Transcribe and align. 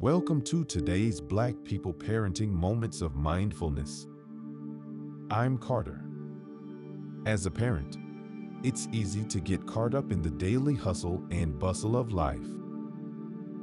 Welcome 0.00 0.40
to 0.44 0.64
today's 0.64 1.20
Black 1.20 1.54
People 1.62 1.92
Parenting 1.92 2.48
Moments 2.48 3.02
of 3.02 3.16
Mindfulness. 3.16 4.06
I'm 5.30 5.58
Carter. 5.58 6.00
As 7.26 7.44
a 7.44 7.50
parent, 7.50 7.98
it's 8.62 8.88
easy 8.92 9.24
to 9.24 9.40
get 9.40 9.66
caught 9.66 9.94
up 9.94 10.10
in 10.10 10.22
the 10.22 10.30
daily 10.30 10.74
hustle 10.74 11.22
and 11.30 11.58
bustle 11.58 11.98
of 11.98 12.12
life. 12.12 12.48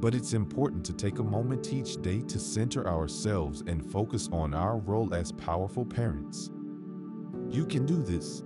But 0.00 0.16
it's 0.16 0.32
important 0.32 0.84
to 0.86 0.92
take 0.92 1.20
a 1.20 1.22
moment 1.22 1.72
each 1.72 2.02
day 2.02 2.20
to 2.22 2.40
center 2.40 2.84
ourselves 2.88 3.62
and 3.68 3.92
focus 3.92 4.28
on 4.32 4.54
our 4.54 4.78
role 4.78 5.14
as 5.14 5.30
powerful 5.30 5.84
parents. 5.84 6.50
You 7.48 7.64
can 7.64 7.86
do 7.86 8.02
this. 8.02 8.42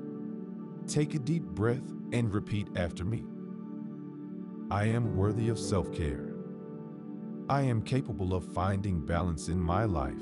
Take 0.86 1.14
a 1.14 1.18
deep 1.18 1.42
breath 1.44 1.90
and 2.12 2.34
repeat 2.34 2.68
after 2.76 3.06
me. 3.06 3.24
I 4.70 4.84
am 4.84 5.16
worthy 5.16 5.48
of 5.48 5.58
self 5.58 5.90
care. 5.90 6.27
I 7.50 7.62
am 7.62 7.80
capable 7.80 8.34
of 8.34 8.52
finding 8.52 9.00
balance 9.00 9.48
in 9.48 9.58
my 9.58 9.84
life. 9.84 10.20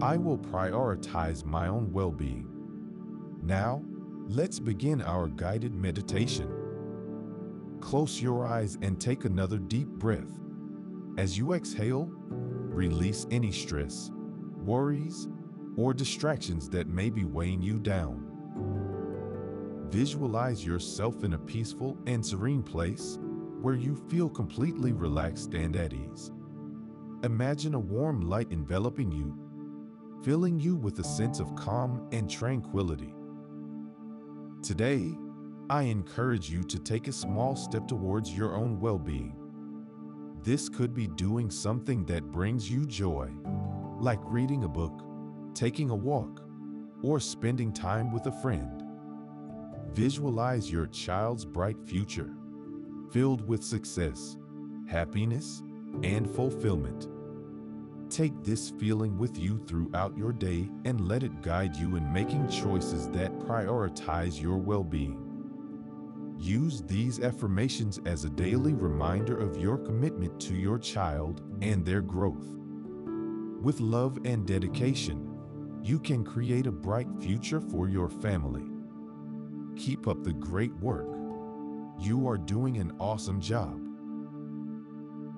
I 0.00 0.16
will 0.16 0.38
prioritize 0.38 1.44
my 1.44 1.68
own 1.68 1.92
well 1.92 2.10
being. 2.10 2.48
Now, 3.40 3.84
let's 4.26 4.58
begin 4.58 5.00
our 5.00 5.28
guided 5.28 5.76
meditation. 5.76 6.50
Close 7.80 8.20
your 8.20 8.46
eyes 8.46 8.78
and 8.82 9.00
take 9.00 9.24
another 9.24 9.58
deep 9.58 9.86
breath. 9.86 10.40
As 11.18 11.38
you 11.38 11.52
exhale, 11.52 12.10
release 12.10 13.26
any 13.30 13.52
stress, 13.52 14.10
worries, 14.56 15.28
or 15.76 15.94
distractions 15.94 16.68
that 16.70 16.88
may 16.88 17.10
be 17.10 17.24
weighing 17.24 17.62
you 17.62 17.78
down. 17.78 18.26
Visualize 19.88 20.66
yourself 20.66 21.22
in 21.22 21.34
a 21.34 21.38
peaceful 21.38 21.96
and 22.06 22.26
serene 22.26 22.62
place 22.62 23.18
where 23.62 23.74
you 23.76 23.94
feel 24.08 24.28
completely 24.28 24.92
relaxed 24.92 25.54
and 25.54 25.76
at 25.76 25.92
ease. 25.92 26.32
Imagine 27.22 27.74
a 27.74 27.78
warm 27.78 28.20
light 28.20 28.50
enveloping 28.50 29.12
you, 29.12 29.38
filling 30.24 30.58
you 30.58 30.74
with 30.74 30.98
a 30.98 31.04
sense 31.04 31.38
of 31.38 31.54
calm 31.54 32.08
and 32.10 32.28
tranquility. 32.28 33.14
Today, 34.62 35.12
I 35.70 35.84
encourage 35.84 36.50
you 36.50 36.64
to 36.64 36.78
take 36.78 37.06
a 37.06 37.12
small 37.12 37.54
step 37.54 37.86
towards 37.86 38.36
your 38.36 38.56
own 38.56 38.80
well 38.80 38.98
being. 38.98 39.36
This 40.42 40.68
could 40.68 40.92
be 40.92 41.06
doing 41.06 41.48
something 41.48 42.04
that 42.06 42.32
brings 42.32 42.68
you 42.68 42.84
joy, 42.84 43.30
like 44.00 44.18
reading 44.24 44.64
a 44.64 44.68
book, 44.68 45.04
taking 45.54 45.90
a 45.90 45.94
walk, 45.94 46.42
or 47.02 47.20
spending 47.20 47.72
time 47.72 48.12
with 48.12 48.26
a 48.26 48.32
friend. 48.42 48.82
Visualize 49.92 50.70
your 50.70 50.88
child's 50.88 51.44
bright 51.44 51.76
future 51.86 52.34
filled 53.12 53.46
with 53.46 53.62
success, 53.62 54.38
happiness, 54.88 55.62
and 56.02 56.28
fulfillment. 56.28 57.08
Take 58.08 58.42
this 58.42 58.70
feeling 58.70 59.18
with 59.18 59.38
you 59.38 59.58
throughout 59.66 60.16
your 60.16 60.32
day 60.32 60.68
and 60.84 61.08
let 61.08 61.22
it 61.22 61.42
guide 61.42 61.76
you 61.76 61.96
in 61.96 62.12
making 62.12 62.48
choices 62.48 63.08
that 63.10 63.38
prioritize 63.38 64.40
your 64.40 64.56
well 64.56 64.84
being. 64.84 65.28
Use 66.38 66.82
these 66.82 67.20
affirmations 67.20 68.00
as 68.04 68.24
a 68.24 68.30
daily 68.30 68.74
reminder 68.74 69.38
of 69.38 69.56
your 69.56 69.78
commitment 69.78 70.40
to 70.40 70.54
your 70.54 70.78
child 70.78 71.42
and 71.62 71.84
their 71.84 72.00
growth. 72.00 72.50
With 73.62 73.80
love 73.80 74.18
and 74.24 74.46
dedication, 74.46 75.28
you 75.82 75.98
can 76.00 76.24
create 76.24 76.66
a 76.66 76.72
bright 76.72 77.08
future 77.20 77.60
for 77.60 77.88
your 77.88 78.08
family. 78.08 78.64
Keep 79.76 80.08
up 80.08 80.24
the 80.24 80.32
great 80.32 80.74
work. 80.76 81.21
You 82.02 82.26
are 82.26 82.36
doing 82.36 82.78
an 82.78 82.90
awesome 82.98 83.40
job. 83.40 83.80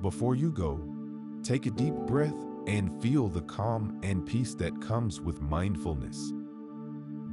Before 0.01 0.35
you 0.35 0.51
go, 0.51 0.81
take 1.43 1.67
a 1.67 1.71
deep 1.71 1.93
breath 1.93 2.35
and 2.67 3.03
feel 3.03 3.29
the 3.29 3.43
calm 3.43 4.01
and 4.03 4.25
peace 4.25 4.55
that 4.55 4.81
comes 4.81 5.21
with 5.21 5.43
mindfulness. 5.43 6.33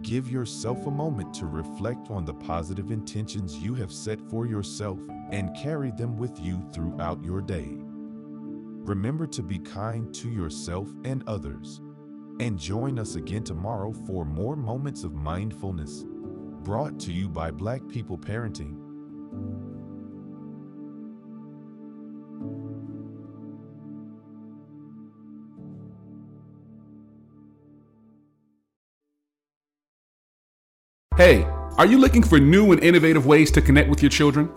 Give 0.02 0.30
yourself 0.30 0.86
a 0.86 0.92
moment 0.92 1.34
to 1.36 1.46
reflect 1.46 2.12
on 2.12 2.26
the 2.26 2.34
positive 2.34 2.92
intentions 2.92 3.58
you 3.58 3.74
have 3.76 3.94
set 3.94 4.20
for 4.30 4.46
yourself 4.48 5.00
and 5.32 5.56
carry 5.56 5.92
them 5.92 6.18
with 6.18 6.38
you 6.42 6.62
throughout 6.74 7.24
your 7.24 7.40
day. 7.40 7.78
Remember 8.84 9.28
to 9.28 9.42
be 9.42 9.60
kind 9.60 10.14
to 10.16 10.30
yourself 10.30 10.90
and 11.06 11.24
others. 11.26 11.80
And 12.42 12.60
join 12.60 13.00
us 13.00 13.16
again 13.16 13.46
tomorrow 13.46 13.94
for 14.06 14.26
more 14.26 14.58
moments 14.58 15.06
of 15.06 15.14
mindfulness 15.14 16.04
brought 16.64 17.00
to 17.00 17.14
you 17.14 17.30
by 17.30 17.50
Black 17.50 17.88
People 17.88 18.18
Parenting 18.18 18.81
Hey, 31.18 31.44
are 31.78 31.86
you 31.86 32.00
looking 32.00 32.24
for 32.24 32.40
new 32.40 32.72
and 32.72 32.82
innovative 32.82 33.28
ways 33.28 33.52
to 33.52 33.62
connect 33.62 33.90
with 33.90 34.02
your 34.02 34.10
children? 34.10 34.50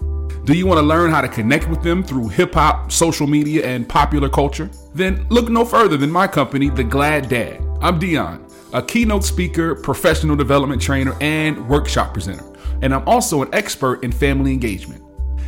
Do 0.45 0.55
you 0.55 0.67
want 0.67 0.79
to 0.79 0.83
learn 0.83 1.11
how 1.11 1.21
to 1.21 1.29
connect 1.29 1.69
with 1.69 1.83
them 1.83 2.03
through 2.03 2.29
hip 2.29 2.55
hop, 2.55 2.91
social 2.91 3.27
media, 3.27 3.67
and 3.67 3.87
popular 3.87 4.31
culture? 4.31 4.71
Then 4.95 5.27
look 5.29 5.51
no 5.51 5.67
further 5.67 5.99
than 5.99 6.11
my 6.11 6.27
company, 6.27 6.71
The 6.71 6.85
Glad 6.85 7.29
Dad. 7.29 7.61
I'm 7.83 7.99
Dion, 7.99 8.47
a 8.73 8.81
keynote 8.81 9.25
speaker, 9.25 9.75
professional 9.75 10.37
development 10.37 10.81
trainer, 10.81 11.15
and 11.21 11.69
workshop 11.69 12.15
presenter. 12.15 12.45
And 12.83 12.95
I'm 12.95 13.07
also 13.07 13.43
an 13.43 13.53
expert 13.53 14.05
in 14.05 14.13
family 14.13 14.53
engagement. 14.53 15.03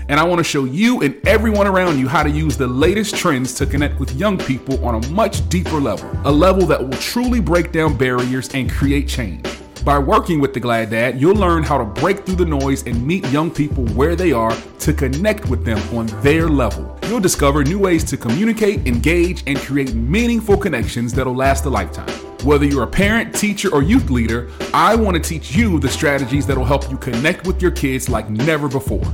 And 0.09 0.19
I 0.19 0.25
want 0.25 0.41
to 0.41 0.45
show 0.45 0.65
you 0.65 1.03
and 1.03 1.17
everyone 1.27 1.69
around 1.69 2.01
you 2.01 2.09
how 2.09 2.25
to 2.25 2.31
use 2.31 2.59
the 2.59 2.67
latest 2.67 3.15
trends 3.15 3.55
to 3.55 3.65
connect 3.65 4.01
with 4.01 4.15
young 4.17 4.37
people 4.37 4.85
on 4.85 5.03
a 5.03 5.09
much 5.11 5.49
deeper 5.49 5.81
level, 5.81 6.11
a 6.25 6.33
level 6.33 6.67
that 6.67 6.83
will 6.83 6.99
truly 6.99 7.41
break 7.41 7.71
down 7.71 7.97
barriers 7.97 8.51
and 8.55 8.69
create 8.71 9.09
change. 9.09 9.46
By 9.87 10.01
working 10.01 10.41
with 10.41 10.53
the 10.53 10.59
Glad 10.59 10.91
Dad, 10.91 11.21
you'll 11.21 11.37
learn 11.37 11.63
how 11.63 11.79
to 11.79 11.85
break 11.85 12.27
through 12.27 12.35
the 12.35 12.45
noise 12.45 12.85
and 12.89 13.07
meet 13.07 13.25
young 13.29 13.53
people 13.53 13.87
where 13.95 14.17
they 14.17 14.33
are 14.33 14.53
to 14.81 14.93
connect 14.93 15.49
with 15.49 15.65
them 15.65 15.79
on 15.97 16.07
their 16.23 16.49
level. 16.49 16.99
You'll 17.07 17.21
discover 17.21 17.63
new 17.63 17.79
ways 17.79 18.03
to 18.07 18.17
communicate, 18.17 18.85
engage, 18.89 19.45
and 19.47 19.57
create 19.57 19.95
meaningful 19.95 20.57
connections 20.57 21.13
that'll 21.13 21.37
last 21.37 21.67
a 21.67 21.71
lifetime. 21.71 22.09
Whether 22.43 22.67
you're 22.67 22.83
a 22.83 22.89
parent, 22.89 23.33
teacher, 23.33 23.73
or 23.73 23.81
youth 23.81 24.11
leader, 24.11 24.51
I 24.75 24.97
want 24.97 25.23
to 25.23 25.23
teach 25.23 25.55
you 25.55 25.79
the 25.79 25.89
strategies 25.89 26.49
that'll 26.49 26.65
help 26.65 26.91
you 26.91 26.97
connect 26.97 27.47
with 27.47 27.63
your 27.63 27.71
kids 27.71 28.09
like 28.09 28.29
never 28.29 28.67
before. 28.67 29.05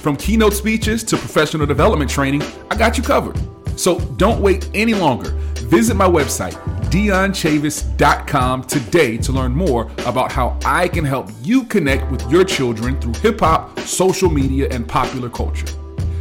From 0.00 0.16
keynote 0.16 0.54
speeches 0.54 1.04
to 1.04 1.18
professional 1.18 1.66
development 1.66 2.10
training, 2.10 2.42
I 2.70 2.76
got 2.76 2.96
you 2.96 3.04
covered. 3.04 3.38
So 3.78 4.00
don't 4.16 4.40
wait 4.40 4.70
any 4.72 4.94
longer. 4.94 5.32
Visit 5.68 5.96
my 5.96 6.08
website, 6.08 6.56
DionChavis.com 6.90 8.64
today 8.64 9.16
to 9.18 9.32
learn 9.32 9.52
more 9.52 9.90
about 10.06 10.32
how 10.32 10.58
I 10.64 10.88
can 10.88 11.04
help 11.04 11.30
you 11.42 11.64
connect 11.64 12.10
with 12.10 12.28
your 12.30 12.44
children 12.44 13.00
through 13.00 13.14
hip 13.14 13.40
hop, 13.40 13.78
social 13.80 14.30
media, 14.30 14.68
and 14.70 14.88
popular 14.88 15.28
culture. 15.28 15.66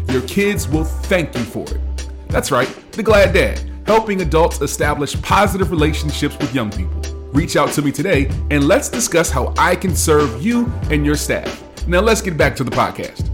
Your 0.10 0.22
kids 0.24 0.68
will 0.68 0.86
thank 0.86 1.36
you 1.36 1.44
for 1.44 1.64
it. 1.64 1.82
That's 2.28 2.52
right, 2.52 2.68
The 2.92 3.04
Glad 3.04 3.34
Dad, 3.34 3.60
helping 3.86 4.22
adults 4.22 4.62
establish 4.62 5.20
positive 5.22 5.72
relationships 5.72 6.38
with 6.38 6.54
young 6.54 6.72
people. 6.72 7.02
Reach 7.32 7.56
out 7.56 7.72
to 7.74 7.82
me 7.82 7.92
today 7.92 8.30
and 8.52 8.68
let's 8.68 8.90
discuss 8.90 9.30
how 9.30 9.54
I 9.58 9.76
can 9.76 9.96
serve 9.96 10.44
you 10.46 10.72
and 10.90 11.06
your 11.06 11.16
staff. 11.16 11.64
Now, 11.88 12.02
let's 12.02 12.22
get 12.22 12.38
back 12.38 12.56
to 12.58 12.64
the 12.64 12.72
podcast. 12.72 13.27